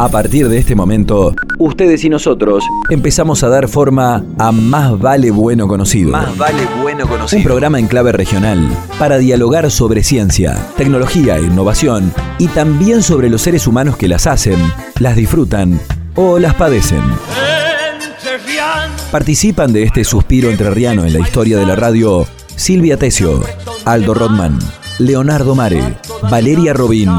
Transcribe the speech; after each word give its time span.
A 0.00 0.08
partir 0.08 0.48
de 0.48 0.58
este 0.58 0.76
momento, 0.76 1.34
ustedes 1.58 2.04
y 2.04 2.08
nosotros 2.08 2.62
empezamos 2.88 3.42
a 3.42 3.48
dar 3.48 3.66
forma 3.66 4.24
a 4.38 4.52
Más 4.52 4.96
Vale 4.96 5.32
Bueno 5.32 5.66
Conocido. 5.66 6.12
Más 6.12 6.38
vale 6.38 6.68
bueno 6.80 7.02
Un 7.02 7.10
conocido. 7.10 7.42
programa 7.42 7.80
en 7.80 7.88
clave 7.88 8.12
regional 8.12 8.70
para 8.96 9.18
dialogar 9.18 9.68
sobre 9.72 10.04
ciencia, 10.04 10.56
tecnología 10.76 11.38
e 11.38 11.42
innovación 11.42 12.12
y 12.38 12.46
también 12.46 13.02
sobre 13.02 13.28
los 13.28 13.42
seres 13.42 13.66
humanos 13.66 13.96
que 13.96 14.06
las 14.06 14.28
hacen, 14.28 14.60
las 15.00 15.16
disfrutan 15.16 15.80
o 16.14 16.38
las 16.38 16.54
padecen. 16.54 17.02
Participan 19.10 19.72
de 19.72 19.82
este 19.82 20.04
suspiro 20.04 20.48
entrerriano 20.48 21.06
en 21.06 21.12
la 21.12 21.18
historia 21.18 21.58
de 21.58 21.66
la 21.66 21.74
radio 21.74 22.24
Silvia 22.54 22.98
Tesio, 22.98 23.42
Aldo 23.84 24.14
Rodman, 24.14 24.60
Leonardo 25.00 25.56
Mare, 25.56 25.82
Valeria 26.30 26.72
Robín, 26.72 27.10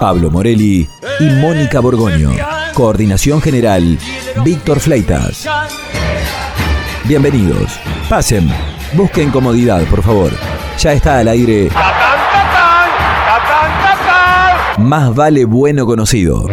Pablo 0.00 0.30
Morelli 0.30 0.88
y 1.18 1.24
Mónica 1.40 1.80
Borgoño. 1.80 2.30
Coordinación 2.74 3.40
General, 3.40 3.98
Víctor 4.44 4.78
Fleitas. 4.78 5.48
Bienvenidos. 7.04 7.78
Pasen. 8.08 8.48
Busquen 8.94 9.30
comodidad, 9.30 9.84
por 9.86 10.02
favor. 10.02 10.30
Ya 10.78 10.92
está 10.92 11.18
al 11.18 11.28
aire. 11.28 11.70
Más 14.78 15.14
vale 15.14 15.44
bueno 15.44 15.84
conocido. 15.84 16.46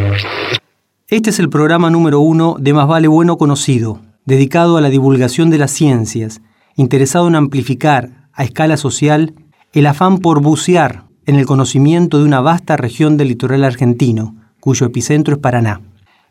Este 1.07 1.29
es 1.29 1.39
el 1.39 1.49
programa 1.49 1.91
número 1.91 2.21
uno 2.21 2.55
de 2.59 2.73
Más 2.73 2.87
Vale 2.87 3.07
Bueno 3.07 3.37
Conocido, 3.37 4.01
dedicado 4.25 4.77
a 4.77 4.81
la 4.81 4.89
divulgación 4.89 5.51
de 5.51 5.59
las 5.59 5.69
ciencias, 5.69 6.41
interesado 6.75 7.27
en 7.27 7.35
amplificar, 7.35 8.27
a 8.33 8.43
escala 8.43 8.77
social, 8.77 9.35
el 9.71 9.85
afán 9.85 10.17
por 10.17 10.41
bucear 10.41 11.04
en 11.25 11.35
el 11.35 11.45
conocimiento 11.45 12.19
de 12.19 12.25
una 12.25 12.41
vasta 12.41 12.77
región 12.77 13.17
del 13.17 13.29
litoral 13.29 13.63
argentino, 13.63 14.35
cuyo 14.59 14.85
epicentro 14.85 15.35
es 15.35 15.39
Paraná. 15.39 15.81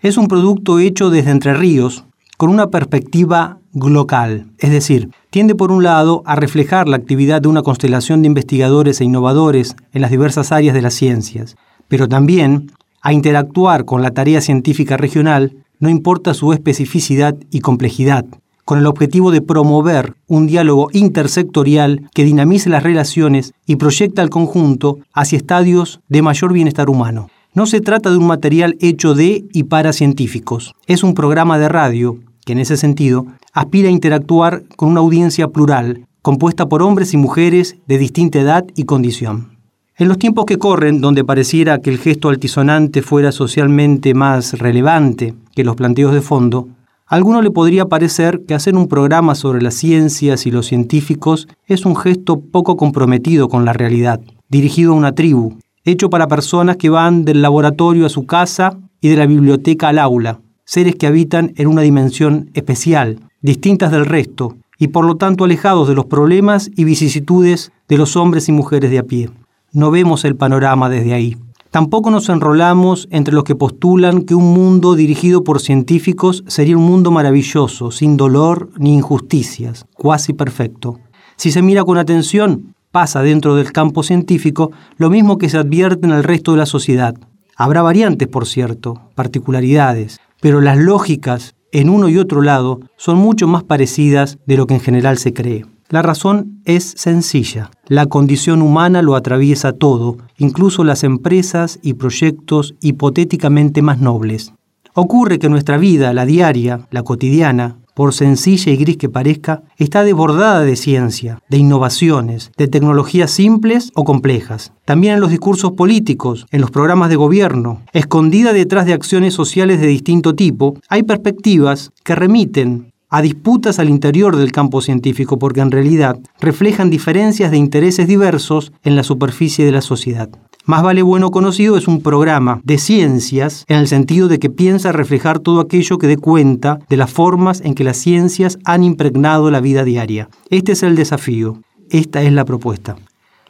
Es 0.00 0.17
un 0.17 0.28
producto 0.28 0.78
hecho 0.78 1.11
desde 1.11 1.31
Entre 1.31 1.55
Ríos, 1.55 2.05
con 2.37 2.50
una 2.50 2.69
perspectiva 2.69 3.59
glocal, 3.72 4.47
es 4.59 4.70
decir, 4.70 5.11
tiende 5.31 5.55
por 5.55 5.72
un 5.72 5.83
lado 5.83 6.22
a 6.27 6.37
reflejar 6.37 6.89
la 6.89 6.97
actividad 6.97 7.42
de 7.42 7.48
una 7.48 7.62
constelación 7.62 8.22
de 8.22 8.28
investigadores 8.28 9.00
e 9.00 9.05
innovadores 9.05 9.77
en 9.92 10.03
las 10.03 10.11
diversas 10.11 10.53
áreas 10.53 10.75
de 10.75 10.83
las 10.83 10.95
ciencias, 10.95 11.56
pero 11.89 12.09
también 12.09 12.70
a 13.03 13.12
interactuar 13.12 13.84
con 13.84 14.03
la 14.03 14.12
tarea 14.12 14.41
científica 14.41 14.97
regional, 14.97 15.53
no 15.78 15.89
importa 15.89 16.34
su 16.34 16.53
especificidad 16.53 17.37
y 17.50 17.61
complejidad, 17.61 18.25
con 18.65 18.79
el 18.79 18.87
objetivo 18.87 19.31
de 19.31 19.43
promover 19.43 20.15
un 20.27 20.47
diálogo 20.47 20.89
intersectorial 20.93 22.09
que 22.15 22.25
dinamice 22.25 22.71
las 22.71 22.83
relaciones 22.83 23.53
y 23.67 23.77
proyecta 23.77 24.23
al 24.23 24.31
conjunto 24.31 24.98
hacia 25.12 25.37
estadios 25.37 26.01
de 26.09 26.23
mayor 26.23 26.53
bienestar 26.53 26.89
humano. 26.89 27.29
No 27.53 27.67
se 27.67 27.81
trata 27.81 28.11
de 28.11 28.17
un 28.17 28.27
material 28.27 28.77
hecho 28.81 29.15
de 29.15 29.45
y 29.53 29.65
para 29.65 29.93
científicos. 29.93 30.75
Es 30.87 31.05
un 31.05 31.15
programa 31.15 31.59
de 31.59 31.69
radio 31.69 32.19
que 32.45 32.53
en 32.53 32.59
ese 32.59 32.77
sentido 32.77 33.27
aspira 33.53 33.89
a 33.89 33.93
interactuar 33.93 34.65
con 34.77 34.91
una 34.91 35.01
audiencia 35.01 35.49
plural, 35.49 36.06
compuesta 36.23 36.69
por 36.69 36.83
hombres 36.83 37.15
y 37.15 37.17
mujeres 37.17 37.77
de 37.87 37.99
distinta 37.99 38.41
edad 38.41 38.65
y 38.75 38.84
condición. 38.84 39.55
En 39.97 40.09
los 40.09 40.19
tiempos 40.19 40.45
que 40.47 40.59
corren, 40.59 41.01
donde 41.01 41.23
pareciera 41.23 41.78
que 41.78 41.91
el 41.91 41.99
gesto 41.99 42.28
altisonante 42.28 43.03
fuera 43.03 43.31
socialmente 43.31 44.12
más 44.12 44.59
relevante 44.59 45.34
que 45.55 45.62
los 45.62 45.77
planteos 45.77 46.12
de 46.12 46.21
fondo, 46.21 46.69
alguno 47.06 47.42
le 47.42 47.50
podría 47.50 47.86
parecer 47.86 48.42
que 48.47 48.55
hacer 48.55 48.77
un 48.77 48.88
programa 48.88 49.34
sobre 49.34 49.62
las 49.62 49.74
ciencias 49.74 50.47
y 50.47 50.50
los 50.50 50.66
científicos 50.66 51.48
es 51.66 51.84
un 51.84 51.97
gesto 51.97 52.41
poco 52.41 52.76
comprometido 52.76 53.48
con 53.48 53.65
la 53.65 53.72
realidad, 53.72 54.20
dirigido 54.48 54.92
a 54.92 54.97
una 54.97 55.14
tribu, 55.14 55.59
hecho 55.84 56.09
para 56.10 56.28
personas 56.28 56.76
que 56.76 56.91
van 56.91 57.25
del 57.25 57.43
laboratorio 57.43 58.06
a 58.06 58.10
su 58.10 58.26
casa 58.26 58.78
y 59.00 59.09
de 59.09 59.16
la 59.16 59.26
biblioteca 59.26 59.88
al 59.88 59.98
aula, 59.98 60.41
seres 60.64 60.97
que 60.97 61.06
habitan 61.06 61.53
en 61.56 61.69
una 61.69 61.82
dimensión 61.82 62.50
especial, 62.54 63.20
distintas 63.43 63.93
del 63.93 64.06
resto, 64.06 64.56
y 64.78 64.88
por 64.88 65.04
lo 65.04 65.16
tanto 65.16 65.44
alejados 65.44 65.88
de 65.88 65.94
los 65.94 66.06
problemas 66.06 66.70
y 66.75 66.84
vicisitudes 66.84 67.70
de 67.87 67.98
los 67.98 68.16
hombres 68.16 68.48
y 68.48 68.53
mujeres 68.53 68.91
de 68.91 68.98
a 68.98 69.03
pie. 69.03 69.31
No 69.72 69.91
vemos 69.91 70.25
el 70.25 70.37
panorama 70.37 70.88
desde 70.88 71.12
ahí. 71.12 71.37
Tampoco 71.75 72.12
nos 72.12 72.29
enrolamos 72.29 73.09
entre 73.11 73.35
los 73.35 73.43
que 73.43 73.57
postulan 73.57 74.23
que 74.23 74.37
un 74.37 74.55
mundo 74.55 74.95
dirigido 74.95 75.43
por 75.43 75.61
científicos 75.61 76.45
sería 76.47 76.77
un 76.77 76.85
mundo 76.85 77.11
maravilloso, 77.11 77.91
sin 77.91 78.17
dolor 78.17 78.71
ni 78.79 78.95
injusticias, 78.95 79.85
cuasi 79.93 80.35
perfecto. 80.35 81.01
Si 81.35 81.51
se 81.51 81.62
mira 81.62 81.83
con 81.83 81.99
atención, 81.99 82.77
pasa 82.93 83.23
dentro 83.23 83.57
del 83.57 83.73
campo 83.73 84.05
científico 84.05 84.71
lo 84.99 85.11
mismo 85.11 85.37
que 85.37 85.49
se 85.49 85.59
advierte 85.59 86.07
en 86.07 86.12
el 86.12 86.23
resto 86.23 86.53
de 86.53 86.59
la 86.59 86.67
sociedad. 86.67 87.17
Habrá 87.57 87.83
variantes, 87.83 88.29
por 88.29 88.47
cierto, 88.47 89.11
particularidades, 89.17 90.21
pero 90.41 90.61
las 90.61 90.79
lógicas 90.79 91.56
en 91.73 91.91
uno 91.91 92.09
y 92.09 92.19
otro 92.19 92.41
lado 92.41 92.83
son 92.97 93.19
mucho 93.19 93.49
más 93.49 93.65
parecidas 93.65 94.39
de 94.47 94.56
lo 94.56 94.69
que 94.69 94.75
en 94.75 94.81
general 94.81 95.19
se 95.19 95.33
cree. 95.33 95.67
La 95.89 96.03
razón 96.03 96.61
es 96.65 96.95
sencilla. 96.97 97.71
La 97.87 98.06
condición 98.06 98.62
humana 98.62 99.03
lo 99.03 99.17
atraviesa 99.17 99.72
todo, 99.72 100.17
incluso 100.39 100.83
las 100.83 101.05
empresas 101.05 101.78
y 101.83 101.95
proyectos 101.95 102.75
hipotéticamente 102.81 103.83
más 103.83 104.00
nobles. 104.00 104.53
Ocurre 104.94 105.39
que 105.39 105.49
nuestra 105.49 105.77
vida, 105.77 106.12
la 106.12 106.25
diaria, 106.25 106.87
la 106.91 107.03
cotidiana, 107.03 107.78
por 107.94 108.12
sencilla 108.12 108.73
y 108.73 108.77
gris 108.77 108.97
que 108.97 109.09
parezca, 109.09 109.62
está 109.77 110.03
desbordada 110.03 110.61
de 110.62 110.77
ciencia, 110.77 111.39
de 111.49 111.59
innovaciones, 111.59 112.50
de 112.56 112.67
tecnologías 112.67 113.31
simples 113.31 113.93
o 113.94 114.05
complejas. 114.05 114.73
También 114.84 115.15
en 115.15 115.21
los 115.21 115.31
discursos 115.31 115.73
políticos, 115.73 116.47
en 116.50 116.61
los 116.61 116.71
programas 116.71 117.09
de 117.09 117.17
gobierno, 117.17 117.83
escondida 117.93 118.53
detrás 118.53 118.87
de 118.87 118.94
acciones 118.94 119.34
sociales 119.34 119.81
de 119.81 119.87
distinto 119.87 120.34
tipo, 120.34 120.77
hay 120.89 121.05
perspectivas 121.05 121.93
que 122.03 122.15
remiten 122.15 122.94
a 123.14 123.22
disputas 123.22 123.78
al 123.78 123.91
interior 123.91 124.34
del 124.34 124.50
campo 124.50 124.80
científico 124.80 125.38
porque 125.38 125.60
en 125.60 125.70
realidad 125.70 126.19
reflejan 126.41 126.91
diferencias 126.91 127.52
de 127.52 127.56
intereses 127.56 128.08
diversos 128.08 128.72
en 128.82 128.97
la 128.97 129.04
superficie 129.04 129.64
de 129.64 129.70
la 129.70 129.82
sociedad. 129.82 130.28
Más 130.64 130.82
vale 130.82 131.02
bueno 131.02 131.30
conocido 131.30 131.76
es 131.76 131.86
un 131.86 132.02
programa 132.02 132.60
de 132.64 132.76
ciencias 132.76 133.64
en 133.69 133.76
el 133.76 133.86
sentido 133.86 134.26
de 134.26 134.41
que 134.41 134.50
piensa 134.50 134.91
reflejar 134.91 135.38
todo 135.38 135.60
aquello 135.60 135.98
que 135.98 136.08
dé 136.08 136.16
cuenta 136.16 136.80
de 136.88 136.97
las 136.97 137.12
formas 137.12 137.60
en 137.60 137.76
que 137.76 137.84
las 137.84 137.98
ciencias 137.98 138.58
han 138.64 138.82
impregnado 138.82 139.48
la 139.52 139.60
vida 139.60 139.84
diaria. 139.84 140.28
Este 140.50 140.72
es 140.72 140.82
el 140.82 140.96
desafío, 140.96 141.62
esta 141.91 142.20
es 142.20 142.32
la 142.32 142.44
propuesta. 142.44 142.96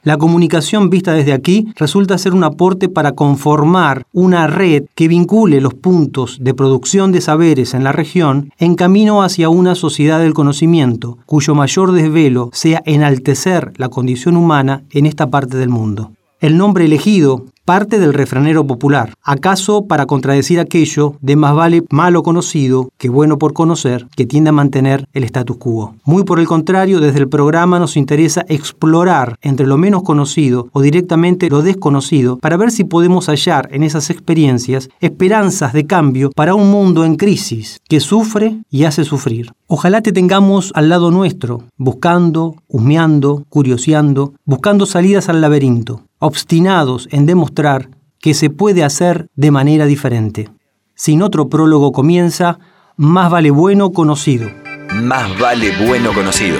La 0.04 0.18
comunicación 0.18 0.90
vista 0.90 1.14
desde 1.14 1.32
aquí 1.32 1.68
resulta 1.76 2.18
ser 2.18 2.34
un 2.34 2.44
aporte 2.44 2.90
para 2.90 3.12
conformar 3.12 4.06
una 4.12 4.46
red 4.46 4.84
que 4.94 5.08
vincule 5.08 5.62
los 5.62 5.72
puntos 5.72 6.36
de 6.42 6.52
producción 6.52 7.10
de 7.10 7.22
saberes 7.22 7.72
en 7.72 7.84
la 7.84 7.92
región 7.92 8.52
en 8.58 8.74
camino 8.74 9.22
hacia 9.22 9.48
una 9.48 9.74
sociedad 9.74 10.20
del 10.20 10.34
conocimiento, 10.34 11.16
cuyo 11.24 11.54
mayor 11.54 11.92
desvelo 11.92 12.50
sea 12.52 12.82
enaltecer 12.84 13.72
la 13.76 13.88
condición 13.88 14.36
humana 14.36 14.82
en 14.90 15.06
esta 15.06 15.30
parte 15.30 15.56
del 15.56 15.70
mundo. 15.70 16.12
El 16.44 16.58
nombre 16.58 16.84
elegido 16.84 17.46
parte 17.64 17.98
del 17.98 18.12
refranero 18.12 18.66
popular, 18.66 19.14
acaso 19.22 19.86
para 19.86 20.04
contradecir 20.04 20.60
aquello 20.60 21.14
de 21.22 21.36
más 21.36 21.54
vale 21.54 21.82
malo 21.88 22.22
conocido 22.22 22.90
que 22.98 23.08
bueno 23.08 23.38
por 23.38 23.54
conocer, 23.54 24.06
que 24.14 24.26
tiende 24.26 24.50
a 24.50 24.52
mantener 24.52 25.08
el 25.14 25.24
status 25.24 25.56
quo. 25.56 25.94
Muy 26.04 26.24
por 26.24 26.40
el 26.40 26.46
contrario, 26.46 27.00
desde 27.00 27.20
el 27.20 27.30
programa 27.30 27.78
nos 27.78 27.96
interesa 27.96 28.44
explorar 28.48 29.38
entre 29.40 29.66
lo 29.66 29.78
menos 29.78 30.02
conocido 30.02 30.68
o 30.72 30.82
directamente 30.82 31.48
lo 31.48 31.62
desconocido 31.62 32.36
para 32.36 32.58
ver 32.58 32.70
si 32.70 32.84
podemos 32.84 33.30
hallar 33.30 33.70
en 33.72 33.82
esas 33.82 34.10
experiencias 34.10 34.90
esperanzas 35.00 35.72
de 35.72 35.86
cambio 35.86 36.30
para 36.36 36.54
un 36.54 36.70
mundo 36.70 37.06
en 37.06 37.16
crisis 37.16 37.80
que 37.88 38.00
sufre 38.00 38.58
y 38.68 38.84
hace 38.84 39.04
sufrir. 39.04 39.52
Ojalá 39.66 40.02
te 40.02 40.12
tengamos 40.12 40.72
al 40.74 40.90
lado 40.90 41.10
nuestro, 41.10 41.62
buscando, 41.78 42.56
husmeando, 42.68 43.46
curioseando, 43.48 44.34
buscando 44.44 44.84
salidas 44.84 45.30
al 45.30 45.40
laberinto 45.40 46.02
obstinados 46.24 47.06
en 47.10 47.26
demostrar 47.26 47.90
que 48.18 48.32
se 48.32 48.48
puede 48.48 48.82
hacer 48.82 49.28
de 49.34 49.50
manera 49.50 49.84
diferente. 49.84 50.48
Sin 50.94 51.22
otro 51.22 51.50
prólogo 51.50 51.92
comienza, 51.92 52.58
más 52.96 53.30
vale 53.30 53.50
bueno 53.50 53.92
conocido. 53.92 54.48
Más 54.94 55.38
vale 55.38 55.70
bueno 55.86 56.14
conocido. 56.14 56.56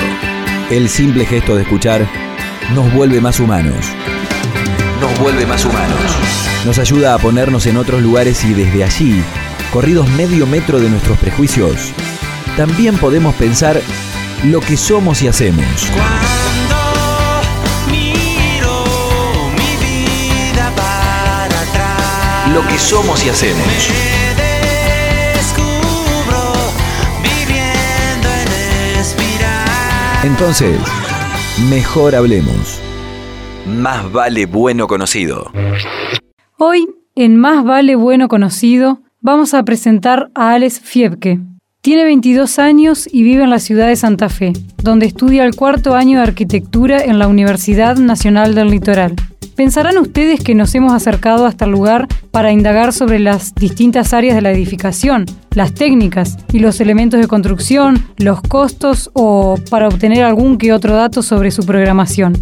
El 0.71 0.89
simple 0.91 1.25
gesto 1.25 1.57
de 1.57 1.63
escuchar 1.63 2.07
nos 2.75 2.93
vuelve 2.93 3.23
más 3.23 3.41
humanos. 3.41 3.87
Nos 5.01 5.19
vuelve 5.19 5.47
más 5.47 5.65
humanos. 5.65 6.19
Nos 6.67 6.79
ayuda 6.79 7.15
a 7.15 7.19
ponernos 7.19 7.67
en 7.67 7.79
otros 7.79 8.03
lugares 8.03 8.45
y 8.45 8.53
desde 8.53 8.85
allí, 8.85 9.23
corridos 9.73 10.09
medio 10.11 10.47
metro 10.47 10.79
de 10.79 10.91
nuestros 10.91 11.19
prejuicios, 11.19 11.93
también 12.57 12.99
podemos 12.99 13.35
pensar 13.37 13.81
lo 14.45 14.61
que 14.61 14.77
somos 14.77 15.23
y 15.23 15.29
hacemos. 15.29 15.91
Lo 22.55 22.65
que 22.69 22.79
somos 22.79 23.27
y 23.27 23.31
hacemos. 23.31 23.91
Entonces, 30.23 30.79
mejor 31.69 32.15
hablemos. 32.15 32.81
Más 33.67 34.13
vale 34.13 34.47
bueno 34.47 34.87
conocido. 34.87 35.51
Hoy, 36.57 36.87
en 37.17 37.37
Más 37.37 37.65
vale 37.65 37.97
bueno 37.97 38.29
conocido, 38.29 39.01
vamos 39.21 39.53
a 39.53 39.65
presentar 39.65 40.31
a 40.37 40.53
Alex 40.53 40.79
Fiebke. 40.79 41.41
Tiene 41.81 42.05
22 42.05 42.61
años 42.61 43.09
y 43.13 43.25
vive 43.25 43.43
en 43.43 43.51
la 43.51 43.59
ciudad 43.59 43.89
de 43.89 43.97
Santa 43.97 44.29
Fe, 44.29 44.53
donde 44.81 45.07
estudia 45.07 45.45
el 45.45 45.57
cuarto 45.57 45.95
año 45.95 46.19
de 46.19 46.25
arquitectura 46.25 47.03
en 47.03 47.19
la 47.19 47.27
Universidad 47.27 47.97
Nacional 47.97 48.55
del 48.55 48.71
Litoral. 48.71 49.17
Pensarán 49.57 49.99
ustedes 49.99 50.41
que 50.43 50.57
nos 50.57 50.75
hemos 50.75 50.93
acercado 50.93 51.47
hasta 51.47 51.65
el 51.65 51.71
lugar 51.71 52.09
para 52.33 52.51
indagar 52.51 52.93
sobre 52.93 53.21
las 53.21 53.55
distintas 53.55 54.13
áreas 54.13 54.35
de 54.35 54.43
la 54.43 54.51
edificación, 54.51 55.27
las 55.53 55.75
técnicas 55.75 56.37
y 56.53 56.59
los 56.59 56.81
elementos 56.81 57.21
de 57.21 57.29
construcción, 57.29 58.05
los 58.17 58.41
costos 58.41 59.11
o 59.13 59.55
para 59.71 59.87
obtener 59.87 60.25
algún 60.25 60.59
que 60.59 60.73
otro 60.73 60.97
dato 60.97 61.23
sobre 61.23 61.53
su 61.53 61.65
programación. 61.65 62.37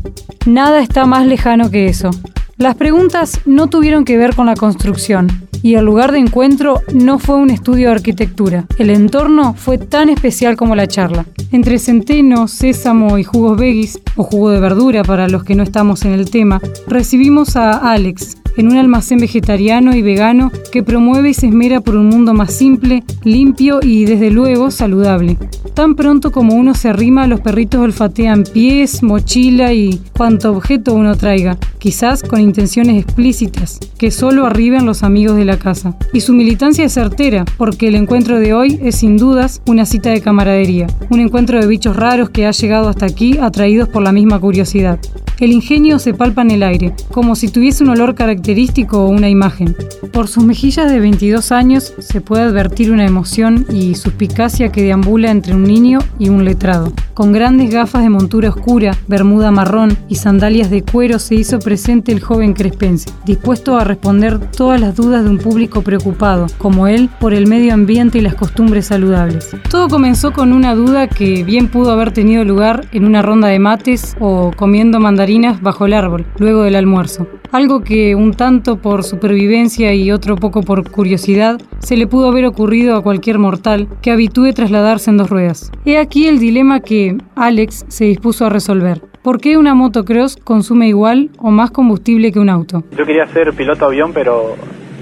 Nada 0.47 0.82
está 0.82 1.05
más 1.05 1.26
lejano 1.26 1.70
que 1.70 1.87
eso. 1.87 2.11
Las 2.57 2.77
preguntas 2.77 3.41
no 3.47 3.69
tuvieron 3.69 4.05
que 4.05 4.19
ver 4.19 4.35
con 4.35 4.47
la 4.47 4.55
construcción 4.55 5.49
y 5.63 5.77
el 5.77 5.85
lugar 5.85 6.13
de 6.13 6.19
encuentro 6.19 6.81
no 6.93 7.19
fue 7.19 7.37
un 7.37 7.51
estudio 7.51 7.89
de 7.89 7.95
arquitectura. 7.95 8.67
El 8.79 8.91
entorno 8.91 9.55
fue 9.55 9.79
tan 9.79 10.09
especial 10.09 10.57
como 10.57 10.75
la 10.75 10.87
charla. 10.87 11.25
Entre 11.53 11.79
centeno, 11.79 12.49
sésamo 12.49 13.19
y 13.19 13.25
jugos 13.25 13.59
veggies, 13.59 14.01
o 14.17 14.25
jugo 14.25 14.51
de 14.51 14.61
verdura 14.61 15.03
para 15.05 15.29
los 15.29 15.45
que 15.45 15.55
no 15.55 15.63
estamos 15.63 16.05
en 16.05 16.13
el 16.13 16.31
tema, 16.31 16.61
recibimos 16.87 17.57
a 17.57 17.93
Alex, 17.93 18.37
en 18.57 18.69
un 18.69 18.77
almacén 18.77 19.19
vegetariano 19.19 19.95
y 19.95 20.03
vegano 20.03 20.51
que 20.71 20.83
promueve 20.83 21.31
y 21.31 21.35
se 21.35 21.47
esmera 21.47 21.81
por 21.81 21.97
un 21.97 22.09
mundo 22.09 22.35
más 22.35 22.53
simple, 22.53 23.03
limpio 23.25 23.81
y 23.83 24.05
desde 24.05 24.31
luego 24.31 24.71
saludable. 24.71 25.39
Tan 25.75 25.95
pronto 25.95 26.33
como 26.33 26.55
uno 26.55 26.75
se 26.75 26.91
arrima, 26.91 27.27
los 27.27 27.41
perritos 27.41 27.81
olfatean 27.81 28.45
pies, 28.45 29.03
mochila 29.03 29.73
y 29.73 30.01
cuanto 30.15 30.53
objeto 30.53 30.93
uno 30.93 31.17
traiga, 31.17 31.57
quizás 31.79 32.23
con 32.23 32.41
intenciones 32.41 33.03
explícitas, 33.03 33.81
que 33.97 34.11
solo 34.11 34.45
arriben 34.45 34.85
los 34.85 35.03
amigos 35.03 35.37
de 35.37 35.47
la 35.47 35.59
casa. 35.59 35.97
Y 36.13 36.21
su 36.21 36.35
militancia 36.35 36.85
es 36.85 36.93
certera, 36.93 37.47
porque 37.57 37.89
el 37.89 37.95
encuentro 37.95 38.39
de 38.39 38.53
hoy 38.53 38.79
es 38.83 38.97
sin 38.97 39.17
dudas 39.17 39.63
una 39.67 39.87
cita 39.87 40.11
de 40.11 40.21
camaradería, 40.21 40.89
un 41.09 41.21
encuentro 41.21 41.59
de 41.59 41.67
bichos 41.67 41.97
raros 41.97 42.29
que 42.29 42.47
ha 42.47 42.51
llegado 42.51 42.91
hasta 42.91 43.07
aquí 43.07 43.39
atraídos 43.39 43.89
por 43.89 44.03
la 44.03 44.13
misma 44.13 44.39
curiosidad. 44.39 44.99
El 45.43 45.50
ingenio 45.50 45.99
se 45.99 46.15
palpa 46.15 46.43
en 46.43 46.53
el 46.53 46.62
aire, 46.62 46.94
como 47.11 47.35
si 47.35 47.49
tuviese 47.49 47.83
un 47.83 47.91
olor 47.91 48.15
característico 48.15 49.03
o 49.03 49.09
una 49.09 49.29
imagen. 49.29 49.75
Por 50.12 50.29
sus 50.29 50.44
mejillas 50.44 50.89
de 50.89 51.00
22 51.00 51.50
años 51.50 51.94
se 51.99 52.21
puede 52.21 52.44
advertir 52.44 52.93
una 52.93 53.05
emoción 53.05 53.67
y 53.69 53.97
suspicacia 53.97 54.71
que 54.71 54.85
deambula 54.85 55.33
entre 55.33 55.56
un 55.56 55.65
niño 55.65 55.99
y 56.21 56.29
un 56.29 56.44
letrado. 56.44 56.93
Con 57.15 57.33
grandes 57.33 57.71
gafas 57.71 58.05
de 58.05 58.09
montura 58.09 58.50
oscura, 58.50 58.97
bermuda 59.09 59.50
marrón 59.50 59.99
y 60.09 60.15
sandalias 60.15 60.71
de 60.71 60.83
cuero 60.83 61.19
se 61.19 61.35
hizo 61.35 61.59
presente 61.59 62.12
el 62.12 62.21
joven 62.21 62.53
crespense, 62.53 63.11
dispuesto 63.25 63.77
a 63.77 63.83
responder 63.83 64.39
todas 64.39 64.81
las 64.81 64.94
dudas 64.94 65.25
de 65.25 65.31
un 65.31 65.39
público 65.39 65.83
preocupado, 65.83 66.47
como 66.59 66.87
él, 66.87 67.11
por 67.19 67.35
el 67.35 67.49
medio 67.49 67.75
ambiente 67.75 68.19
y 68.19 68.23
las 68.23 68.37
costumbres 68.37 68.87
saludables. 68.87 69.56
Todo 69.69 69.89
comenzó 69.89 70.33
con 70.33 70.53
una 70.53 70.77
duda 70.77 71.09
que 71.09 71.43
bien 71.43 71.67
pudo 71.67 71.91
haber 71.91 72.12
tenido 72.12 72.44
lugar 72.44 72.87
en 72.93 73.05
una 73.05 73.23
ronda 73.23 73.49
de 73.49 73.59
mates 73.59 74.17
o 74.21 74.53
comiendo 74.56 75.00
mandarinas 75.00 75.31
bajo 75.62 75.87
el 75.87 75.94
árbol, 75.94 76.26
luego 76.38 76.62
del 76.62 76.75
almuerzo. 76.75 77.26
Algo 77.52 77.81
que 77.81 78.14
un 78.14 78.34
tanto 78.34 78.76
por 78.76 79.02
supervivencia 79.02 79.94
y 79.94 80.11
otro 80.11 80.37
poco 80.37 80.62
por 80.62 80.90
curiosidad 80.90 81.61
se 81.79 81.96
le 81.96 82.06
pudo 82.06 82.29
haber 82.29 82.44
ocurrido 82.44 82.96
a 82.96 83.02
cualquier 83.02 83.38
mortal 83.38 83.88
que 84.02 84.11
habitúe 84.11 84.52
trasladarse 84.52 85.11
en 85.11 85.17
dos 85.17 85.31
ruedas. 85.31 85.70
He 85.87 85.96
aquí 85.96 86.29
el 86.29 86.38
dilema 86.38 86.81
que 86.81 87.17
Alex 87.34 87.87
se 87.88 88.05
dispuso 88.05 88.44
a 88.44 88.50
resolver. 88.50 89.00
¿Por 89.23 89.40
qué 89.40 89.56
una 89.56 89.75
motocross 89.75 90.37
consume 90.37 90.88
igual 90.88 91.31
o 91.38 91.50
más 91.50 91.70
combustible 91.70 92.31
que 92.31 92.38
un 92.38 92.50
auto? 92.50 92.84
Yo 92.96 93.06
quería 93.06 93.26
ser 93.29 93.55
piloto 93.55 93.87
avión, 93.87 94.12
pero 94.12 94.55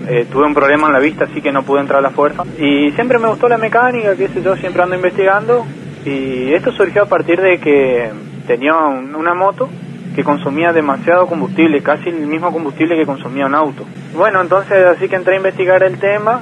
eh, 0.08 0.26
tuve 0.30 0.46
un 0.46 0.54
problema 0.54 0.86
en 0.86 0.92
la 0.92 1.00
vista, 1.00 1.24
así 1.24 1.40
que 1.40 1.50
no 1.50 1.64
pude 1.64 1.80
entrar 1.80 1.98
a 1.98 2.02
la 2.02 2.10
fuerza. 2.10 2.44
Y 2.58 2.92
siempre 2.92 3.18
me 3.18 3.28
gustó 3.28 3.48
la 3.48 3.58
mecánica, 3.58 4.14
qué 4.16 4.28
sé 4.28 4.42
yo, 4.42 4.56
siempre 4.56 4.82
ando 4.82 4.94
investigando. 4.94 5.64
Y 6.04 6.52
esto 6.52 6.70
surgió 6.72 7.02
a 7.02 7.06
partir 7.06 7.40
de 7.40 7.58
que 7.58 8.10
tenía 8.46 8.74
una 8.76 9.34
moto 9.34 9.68
que 10.14 10.24
consumía 10.24 10.72
demasiado 10.72 11.26
combustible, 11.26 11.82
casi 11.82 12.08
el 12.08 12.26
mismo 12.26 12.52
combustible 12.52 12.96
que 12.96 13.06
consumía 13.06 13.46
un 13.46 13.54
auto. 13.54 13.84
Bueno, 14.16 14.40
entonces 14.40 14.84
así 14.86 15.08
que 15.08 15.16
entré 15.16 15.34
a 15.34 15.36
investigar 15.38 15.82
el 15.82 15.98
tema 15.98 16.40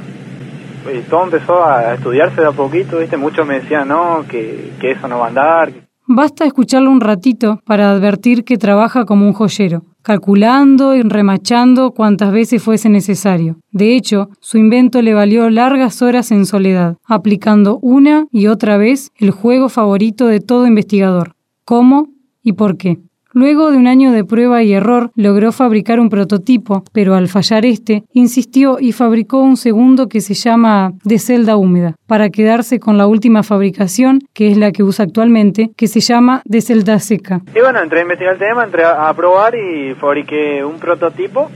y 0.93 1.01
todo 1.01 1.25
empezó 1.25 1.65
a 1.65 1.95
estudiarse 1.95 2.41
de 2.41 2.47
a 2.47 2.53
poquito, 2.53 2.99
¿viste? 2.99 3.17
Muchos 3.17 3.47
me 3.47 3.61
decían, 3.61 3.89
no, 3.89 4.25
que, 4.29 4.73
que 4.81 4.93
eso 4.93 5.07
no 5.09 5.19
va 5.19 5.27
a 5.27 5.29
andar. 5.29 5.73
Basta 6.11 6.47
escucharlo 6.47 6.91
un 6.91 7.03
ratito 7.03 7.61
para 7.67 7.91
advertir 7.91 8.45
que 8.45 8.57
trabaja 8.57 9.05
como 9.05 9.27
un 9.27 9.35
joyero, 9.35 9.85
calculando 10.01 10.97
y 10.97 11.03
remachando 11.03 11.91
cuantas 11.91 12.33
veces 12.33 12.63
fuese 12.63 12.89
necesario. 12.89 13.57
De 13.73 13.95
hecho, 13.95 14.31
su 14.41 14.57
invento 14.57 15.03
le 15.03 15.13
valió 15.13 15.51
largas 15.51 16.01
horas 16.01 16.31
en 16.31 16.47
soledad, 16.47 16.97
aplicando 17.05 17.79
una 17.83 18.25
y 18.31 18.47
otra 18.47 18.79
vez 18.79 19.11
el 19.17 19.33
juego 19.33 19.69
favorito 19.69 20.27
de 20.27 20.41
todo 20.41 20.67
investigador, 20.67 21.35
cómo 21.67 22.09
y 22.43 22.55
por 22.55 22.79
qué. 22.79 22.97
Luego 23.35 23.71
de 23.71 23.77
un 23.77 23.87
año 23.87 24.11
de 24.11 24.25
prueba 24.25 24.63
y 24.63 24.73
error, 24.73 25.11
logró 25.15 25.53
fabricar 25.53 26.01
un 26.01 26.09
prototipo, 26.09 26.83
pero 26.93 27.15
al 27.15 27.29
fallar 27.29 27.67
este, 27.67 28.05
insistió 28.13 28.79
y 28.81 28.93
fabricó 28.93 29.41
un 29.41 29.59
segundo 29.59 30.09
que 30.09 30.23
se 30.23 30.33
llama 30.33 30.93
de 31.05 31.19
celda 31.19 31.57
húmeda, 31.57 31.95
para 32.07 32.31
quedarse 32.31 32.81
con 32.81 32.97
la 32.97 33.07
última 33.07 33.43
fabricación, 33.43 34.21
que 34.33 34.51
es 34.51 34.57
la 34.57 34.73
que 34.73 34.83
usa 34.83 35.05
actualmente, 35.05 35.71
que 35.77 35.89
se 35.89 36.01
llama 36.01 36.41
de 36.47 36.63
celda 36.63 36.99
seca. 37.01 37.43
Y 37.55 37.61
bueno, 37.61 37.81
entré 37.81 37.99
a 37.99 38.03
investigar 38.03 38.33
el 38.33 38.39
tema, 38.39 38.65
entré 38.65 38.85
a 38.85 39.13
probar 39.15 39.55
y 39.55 39.95
fabriqué 39.95 40.65
un 40.65 40.79
prototipo 40.79 41.51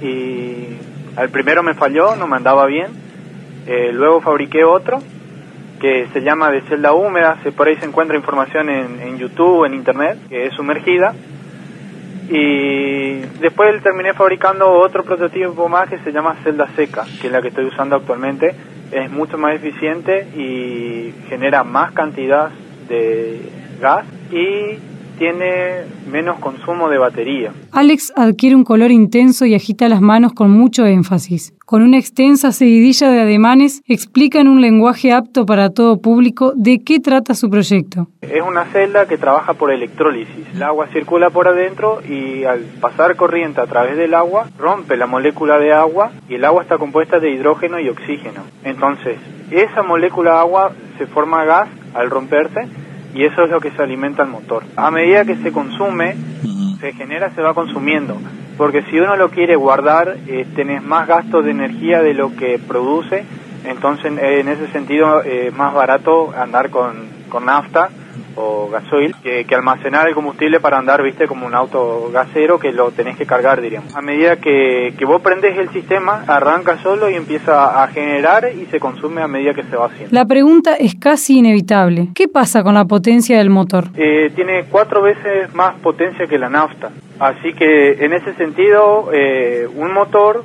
y 0.00 0.76
al 1.16 1.30
primero 1.30 1.62
me 1.62 1.74
falló, 1.74 2.14
no 2.14 2.28
me 2.28 2.36
andaba 2.36 2.66
bien. 2.66 2.88
Eh, 3.66 3.90
luego 3.92 4.20
fabriqué 4.20 4.62
otro 4.62 5.00
que 5.80 6.08
se 6.12 6.20
llama 6.22 6.50
de 6.50 6.62
celda 6.62 6.92
húmeda, 6.92 7.38
se, 7.42 7.52
por 7.52 7.68
ahí 7.68 7.76
se 7.76 7.86
encuentra 7.86 8.16
información 8.16 8.68
en, 8.68 9.00
en 9.00 9.18
YouTube, 9.18 9.64
en 9.64 9.74
internet, 9.74 10.18
que 10.28 10.46
es 10.46 10.54
sumergida. 10.54 11.14
Y 12.28 13.20
después 13.40 13.80
terminé 13.82 14.12
fabricando 14.14 14.68
otro 14.70 15.04
prototipo 15.04 15.68
más 15.68 15.88
que 15.88 15.98
se 15.98 16.12
llama 16.12 16.36
celda 16.42 16.68
seca, 16.74 17.04
que 17.20 17.28
es 17.28 17.32
la 17.32 17.40
que 17.40 17.48
estoy 17.48 17.66
usando 17.66 17.96
actualmente. 17.96 18.54
Es 18.90 19.10
mucho 19.10 19.38
más 19.38 19.54
eficiente 19.54 20.26
y 20.36 21.14
genera 21.28 21.62
más 21.62 21.92
cantidad 21.92 22.50
de 22.88 23.48
gas 23.80 24.06
y 24.32 24.78
tiene 25.18 25.84
menos 26.10 26.38
consumo 26.38 26.88
de 26.88 26.98
batería. 26.98 27.52
Alex 27.72 28.12
adquiere 28.16 28.56
un 28.56 28.64
color 28.64 28.90
intenso 28.90 29.44
y 29.44 29.54
agita 29.54 29.88
las 29.88 30.00
manos 30.00 30.32
con 30.32 30.50
mucho 30.50 30.86
énfasis. 30.86 31.54
Con 31.64 31.82
una 31.82 31.98
extensa 31.98 32.52
seguidilla 32.52 33.10
de 33.10 33.22
ademanes, 33.22 33.82
explica 33.86 34.40
en 34.40 34.46
un 34.46 34.60
lenguaje 34.60 35.12
apto 35.12 35.44
para 35.46 35.70
todo 35.70 36.00
público 36.00 36.52
de 36.54 36.78
qué 36.84 37.00
trata 37.00 37.34
su 37.34 37.50
proyecto. 37.50 38.06
Es 38.22 38.40
una 38.40 38.66
celda 38.66 39.06
que 39.06 39.18
trabaja 39.18 39.54
por 39.54 39.72
electrólisis. 39.72 40.46
El 40.54 40.62
agua 40.62 40.86
circula 40.92 41.30
por 41.30 41.48
adentro 41.48 42.00
y 42.08 42.44
al 42.44 42.60
pasar 42.80 43.16
corriente 43.16 43.60
a 43.60 43.66
través 43.66 43.96
del 43.96 44.14
agua, 44.14 44.48
rompe 44.56 44.96
la 44.96 45.06
molécula 45.06 45.58
de 45.58 45.72
agua 45.72 46.12
y 46.28 46.34
el 46.34 46.44
agua 46.44 46.62
está 46.62 46.78
compuesta 46.78 47.18
de 47.18 47.32
hidrógeno 47.32 47.80
y 47.80 47.88
oxígeno. 47.88 48.42
Entonces, 48.62 49.18
esa 49.50 49.82
molécula 49.82 50.32
de 50.32 50.38
agua 50.38 50.72
se 50.98 51.06
forma 51.06 51.44
gas 51.44 51.68
al 51.94 52.10
romperse 52.10 52.68
y 53.16 53.24
eso 53.24 53.44
es 53.44 53.50
lo 53.50 53.60
que 53.60 53.70
se 53.70 53.82
alimenta 53.82 54.22
el 54.22 54.28
motor. 54.28 54.62
A 54.76 54.90
medida 54.90 55.24
que 55.24 55.36
se 55.36 55.50
consume, 55.50 56.14
se 56.80 56.92
genera, 56.92 57.30
se 57.30 57.40
va 57.40 57.54
consumiendo, 57.54 58.18
porque 58.58 58.82
si 58.82 58.98
uno 58.98 59.16
lo 59.16 59.30
quiere 59.30 59.56
guardar, 59.56 60.18
eh, 60.26 60.46
tenés 60.54 60.82
más 60.82 61.08
gasto 61.08 61.40
de 61.40 61.50
energía 61.50 62.02
de 62.02 62.12
lo 62.12 62.36
que 62.36 62.58
produce, 62.58 63.24
entonces 63.64 64.12
en 64.20 64.48
ese 64.48 64.68
sentido 64.68 65.22
es 65.22 65.52
más 65.56 65.72
barato 65.72 66.32
andar 66.36 66.70
con, 66.70 67.06
con 67.30 67.46
nafta 67.46 67.88
o 68.36 68.68
gasoil 68.70 69.14
que, 69.22 69.44
que, 69.44 69.54
almacenar 69.54 70.08
el 70.08 70.14
combustible 70.14 70.60
para 70.60 70.78
andar, 70.78 71.02
viste, 71.02 71.26
como 71.26 71.46
un 71.46 71.54
auto 71.54 72.10
gasero 72.12 72.58
que 72.58 72.72
lo 72.72 72.90
tenés 72.90 73.16
que 73.16 73.26
cargar, 73.26 73.60
diríamos. 73.60 73.94
A 73.96 74.02
medida 74.02 74.36
que, 74.36 74.94
que 74.98 75.04
vos 75.04 75.20
prendes 75.22 75.56
el 75.58 75.70
sistema, 75.70 76.24
arranca 76.26 76.78
solo 76.82 77.10
y 77.10 77.14
empieza 77.14 77.82
a 77.82 77.88
generar 77.88 78.50
y 78.54 78.66
se 78.66 78.78
consume 78.78 79.22
a 79.22 79.28
medida 79.28 79.54
que 79.54 79.64
se 79.64 79.76
va 79.76 79.86
haciendo. 79.86 80.14
La 80.14 80.26
pregunta 80.26 80.74
es 80.74 80.94
casi 80.94 81.38
inevitable. 81.38 82.08
¿Qué 82.14 82.28
pasa 82.28 82.62
con 82.62 82.74
la 82.74 82.84
potencia 82.84 83.38
del 83.38 83.50
motor? 83.50 83.88
Eh, 83.96 84.30
tiene 84.34 84.64
cuatro 84.70 85.02
veces 85.02 85.52
más 85.54 85.74
potencia 85.80 86.26
que 86.26 86.38
la 86.38 86.48
nafta. 86.48 86.90
Así 87.18 87.54
que 87.54 88.04
en 88.04 88.12
ese 88.12 88.34
sentido, 88.34 89.10
eh, 89.12 89.66
un 89.74 89.92
motor 89.92 90.44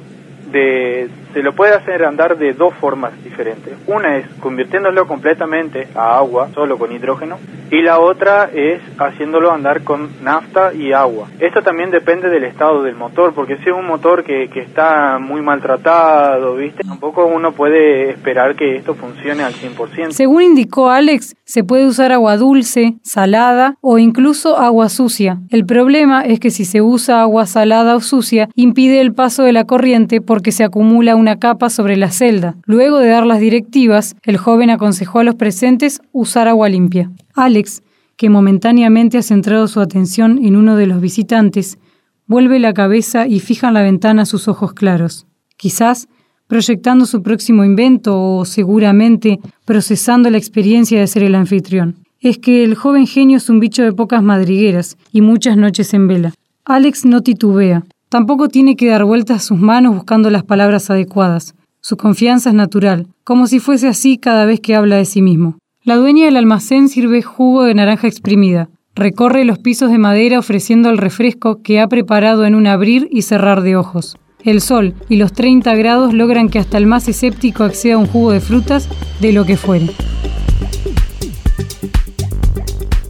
de, 0.52 1.10
se 1.34 1.42
lo 1.42 1.54
puede 1.54 1.74
hacer 1.74 2.04
andar 2.04 2.38
de 2.38 2.54
dos 2.54 2.74
formas 2.76 3.12
diferentes. 3.24 3.74
Una 3.88 4.18
es 4.18 4.28
convirtiéndolo 4.40 5.08
completamente 5.08 5.88
a 5.96 6.18
agua, 6.18 6.50
solo 6.54 6.78
con 6.78 6.92
hidrógeno, 6.92 7.38
y 7.72 7.82
la 7.82 8.00
otra 8.00 8.50
es 8.54 8.82
haciéndolo 8.98 9.52
andar 9.52 9.84
con 9.84 10.10
nafta 10.22 10.74
y 10.74 10.92
agua. 10.92 11.28
Esto 11.40 11.62
también 11.62 11.90
depende 11.90 12.30
del 12.30 12.44
estado 12.44 12.84
del 12.84 12.96
motor, 12.96 13.34
porque 13.34 13.58
si 13.58 13.70
es 13.70 13.76
un 13.76 13.88
motor 13.88 14.24
que, 14.24 14.50
que 14.50 14.60
está 14.60 15.20
muy 15.20 15.42
maltratado, 15.42 16.56
¿viste? 16.56 16.84
Tampoco 16.84 17.26
uno 17.26 17.54
puede 17.54 18.10
esperar 18.10 18.56
que 18.56 18.76
esto 18.76 18.94
funcione 18.94 19.44
al 19.44 19.54
100%. 19.54 20.12
Según 20.12 20.44
indicó 20.44 20.90
Alex, 20.90 21.36
se 21.46 21.64
puede 21.64 21.86
usar 21.86 22.12
agua 22.12 22.38
dulce, 22.38 22.96
salada 23.04 23.76
o 23.82 23.98
incluso 23.98 24.58
agua 24.58 24.90
sucia. 24.90 25.40
El 25.50 25.66
problema 25.66 26.24
es 26.24 26.40
que 26.40 26.52
si 26.52 26.66
se 26.66 26.82
usa 26.82 27.22
agua 27.22 27.46
salada 27.46 27.96
o 27.96 28.02
sucia, 28.02 28.50
impide 28.56 29.00
el 29.00 29.14
paso 29.14 29.44
de 29.44 29.54
la 29.54 29.66
corriente 29.66 30.22
porque 30.22 30.52
se 30.52 30.64
acumula 30.64 31.16
una 31.22 31.38
capa 31.40 31.70
sobre 31.70 31.96
la 31.96 32.12
celda. 32.12 32.58
Luego 32.66 32.98
de 32.98 33.08
dar 33.08 33.26
las 33.26 33.40
directivas, 33.40 34.16
el 34.24 34.38
joven 34.38 34.72
aconsejó 34.72 35.20
a 35.20 35.24
los 35.24 35.36
presentes 35.36 36.02
usar 36.12 36.48
agua 36.48 36.68
limpia. 36.68 37.12
Alex, 37.36 37.84
que 38.18 38.30
momentáneamente 38.30 39.18
ha 39.18 39.22
centrado 39.22 39.68
su 39.68 39.80
atención 39.80 40.44
en 40.44 40.56
uno 40.56 40.76
de 40.76 40.88
los 40.88 41.00
visitantes, 41.00 41.78
vuelve 42.26 42.60
la 42.60 42.74
cabeza 42.74 43.28
y 43.28 43.40
fija 43.40 43.68
en 43.68 43.76
la 43.76 43.84
ventana 43.84 44.26
sus 44.26 44.48
ojos 44.48 44.74
claros. 44.74 45.28
Quizás 45.58 46.08
proyectando 46.48 47.06
su 47.06 47.22
próximo 47.22 47.64
invento 47.64 48.20
o 48.20 48.46
seguramente 48.46 49.40
procesando 49.64 50.30
la 50.30 50.38
experiencia 50.38 51.00
de 51.00 51.08
ser 51.08 51.24
el 51.24 51.36
anfitrión. 51.36 51.96
Es 52.20 52.40
que 52.40 52.64
el 52.64 52.76
joven 52.76 53.08
genio 53.08 53.38
es 53.38 53.50
un 53.50 53.60
bicho 53.60 53.84
de 53.84 53.94
pocas 53.94 54.22
madrigueras 54.22 54.98
y 55.12 55.22
muchas 55.22 55.56
noches 55.56 55.94
en 55.94 56.08
vela. 56.08 56.34
Alex 56.66 57.06
no 57.06 57.22
titubea, 57.22 57.84
tampoco 58.12 58.50
tiene 58.50 58.76
que 58.76 58.90
dar 58.90 59.06
vueltas 59.06 59.42
sus 59.42 59.58
manos 59.58 59.96
buscando 59.96 60.30
las 60.30 60.44
palabras 60.44 60.90
adecuadas. 60.90 61.56
Su 61.80 61.96
confianza 61.96 62.50
es 62.50 62.56
natural, 62.56 63.08
como 63.24 63.48
si 63.48 63.60
fuese 63.60 63.88
así 63.88 64.18
cada 64.18 64.46
vez 64.46 64.60
que 64.60 64.76
habla 64.76 64.98
de 64.98 65.06
sí 65.06 65.22
mismo. 65.22 65.58
La 65.86 65.96
dueña 65.96 66.26
del 66.26 66.36
almacén 66.36 66.90
sirve 66.90 67.22
jugo 67.22 67.64
de 67.64 67.74
naranja 67.74 68.08
exprimida. 68.08 68.68
Recorre 68.96 69.46
los 69.46 69.60
pisos 69.60 69.92
de 69.92 69.98
madera 69.98 70.40
ofreciendo 70.40 70.90
el 70.90 70.98
refresco 70.98 71.62
que 71.64 71.80
ha 71.80 71.88
preparado 71.88 72.44
en 72.44 72.54
un 72.54 72.68
abrir 72.68 73.08
y 73.12 73.22
cerrar 73.22 73.62
de 73.62 73.78
ojos. 73.78 74.18
El 74.44 74.60
sol 74.60 74.94
y 75.08 75.16
los 75.16 75.32
30 75.32 75.74
grados 75.76 76.14
logran 76.14 76.50
que 76.50 76.60
hasta 76.60 76.78
el 76.78 76.88
más 76.88 77.08
escéptico 77.08 77.64
acceda 77.64 77.94
a 77.94 77.98
un 77.98 78.08
jugo 78.08 78.34
de 78.34 78.42
frutas 78.42 78.90
de 79.22 79.32
lo 79.32 79.46
que 79.46 79.56
fuere. 79.56 79.90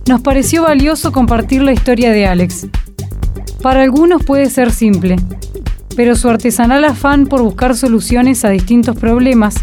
Nos 0.08 0.22
pareció 0.22 0.62
valioso 0.62 1.12
compartir 1.12 1.64
la 1.64 1.74
historia 1.74 2.12
de 2.12 2.28
Alex. 2.28 2.68
Para 3.62 3.84
algunos 3.84 4.24
puede 4.24 4.50
ser 4.50 4.72
simple, 4.72 5.18
pero 5.96 6.16
su 6.16 6.30
artesanal 6.30 6.84
afán 6.84 7.28
por 7.28 7.42
buscar 7.42 7.76
soluciones 7.76 8.44
a 8.44 8.50
distintos 8.50 8.98
problemas 8.98 9.56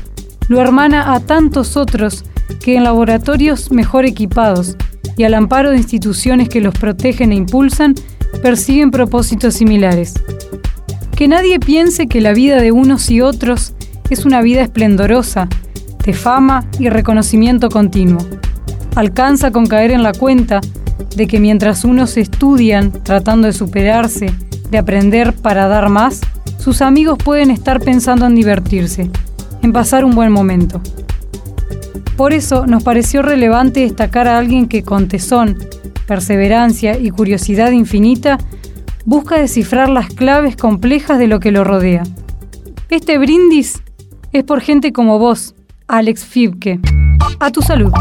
lo 0.49 0.61
hermana 0.61 1.15
a 1.15 1.21
tantos 1.21 1.77
otros 1.77 2.25
que 2.61 2.77
en 2.77 2.85
laboratorios 2.85 3.71
mejor 3.71 4.07
equipados 4.07 4.77
y 5.17 5.25
al 5.25 5.35
amparo 5.35 5.71
de 5.71 5.77
instituciones 5.77 6.49
que 6.49 6.61
los 6.61 6.75
protegen 6.75 7.33
e 7.33 7.37
impulsan, 7.37 7.95
persiguen 8.43 8.91
propósitos 8.91 9.55
similares. 9.55 10.15
Que 11.15 11.29
nadie 11.29 11.61
piense 11.61 12.07
que 12.07 12.21
la 12.21 12.33
vida 12.33 12.63
de 12.63 12.73
unos 12.73 13.11
y 13.11 13.21
otros 13.21 13.75
es 14.11 14.25
una 14.25 14.41
vida 14.41 14.63
esplendorosa, 14.63 15.49
de 16.05 16.15
fama 16.15 16.65
y 16.79 16.89
reconocimiento 16.89 17.69
continuo. 17.69 18.21
Alcanza 18.95 19.51
con 19.51 19.67
caer 19.67 19.91
en 19.91 20.03
la 20.03 20.13
cuenta 20.13 20.61
de 21.17 21.27
que 21.27 21.41
mientras 21.41 21.85
unos 21.85 22.17
estudian 22.17 22.93
tratando 23.03 23.47
de 23.47 23.53
superarse, 23.53 24.33
de 24.71 24.79
aprender 24.79 25.33
para 25.33 25.69
dar 25.69 25.89
más, 25.89 26.21
sus 26.59 26.83
amigos 26.83 27.19
pueden 27.23 27.51
estar 27.51 27.81
pensando 27.81 28.27
en 28.27 28.35
divertirse, 28.35 29.11
en 29.63 29.73
pasar 29.73 30.05
un 30.05 30.15
buen 30.15 30.33
momento. 30.33 30.81
Por 32.17 32.33
eso 32.33 32.67
nos 32.67 32.83
pareció 32.83 33.23
relevante 33.23 33.81
destacar 33.81 34.27
a 34.27 34.39
alguien 34.39 34.67
que 34.67 34.83
con 34.83 35.09
tesón, 35.09 35.57
perseverancia 36.07 36.99
y 36.99 37.11
curiosidad 37.11 37.71
infinita 37.71 38.39
busca 39.05 39.39
descifrar 39.39 39.89
las 39.89 40.09
claves 40.09 40.57
complejas 40.57 41.19
de 41.19 41.29
lo 41.29 41.39
que 41.41 41.53
lo 41.53 41.65
rodea. 41.65 42.03
Este 42.91 43.19
brindis 43.19 43.83
es 44.33 44.45
por 44.45 44.61
gente 44.61 44.93
como 44.93 45.19
vos, 45.19 45.55
Alex 45.87 46.25
Fibke. 46.25 46.98
A 47.41 47.51
tu 47.51 47.63
salud. 47.63 47.93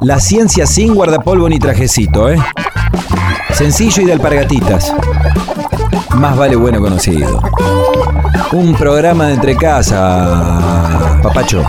La 0.00 0.20
ciencia 0.20 0.66
sin 0.66 0.94
guardapolvo 0.94 1.48
ni 1.48 1.58
trajecito, 1.58 2.28
¿eh? 2.30 2.38
Sencillo 3.52 4.02
y 4.02 4.06
de 4.06 4.12
alpargatitas. 4.12 4.92
Más 6.16 6.36
vale 6.36 6.56
bueno 6.56 6.80
conocido. 6.80 7.42
Un 8.52 8.74
programa 8.74 9.26
de 9.28 9.34
entre 9.34 9.56
casa, 9.56 11.18
papacho. 11.22 11.64